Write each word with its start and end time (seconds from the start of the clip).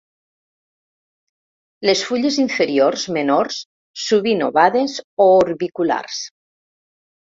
Les 1.91 2.01
fulles 2.07 2.41
inferiors, 2.45 3.05
menors, 3.21 3.63
sovint 4.09 4.45
ovades 4.51 5.01
o 5.07 5.33
orbiculars. 5.47 6.23